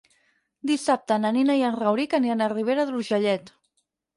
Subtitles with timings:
[0.69, 3.57] Dissabte na Nina i en Rauric aniran a Ribera d'Urgellet.